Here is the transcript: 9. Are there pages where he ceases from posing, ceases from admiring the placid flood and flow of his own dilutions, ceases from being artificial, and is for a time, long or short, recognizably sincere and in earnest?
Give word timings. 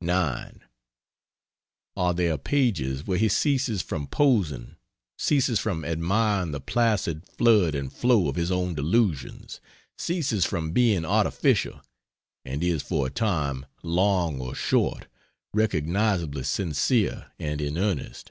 9. 0.00 0.62
Are 1.96 2.14
there 2.14 2.38
pages 2.38 3.08
where 3.08 3.18
he 3.18 3.28
ceases 3.28 3.82
from 3.82 4.06
posing, 4.06 4.76
ceases 5.18 5.58
from 5.58 5.84
admiring 5.84 6.52
the 6.52 6.60
placid 6.60 7.26
flood 7.26 7.74
and 7.74 7.92
flow 7.92 8.28
of 8.28 8.36
his 8.36 8.52
own 8.52 8.72
dilutions, 8.76 9.60
ceases 9.98 10.44
from 10.46 10.70
being 10.70 11.04
artificial, 11.04 11.82
and 12.44 12.62
is 12.62 12.84
for 12.84 13.08
a 13.08 13.10
time, 13.10 13.66
long 13.82 14.40
or 14.40 14.54
short, 14.54 15.08
recognizably 15.52 16.44
sincere 16.44 17.32
and 17.40 17.60
in 17.60 17.76
earnest? 17.76 18.30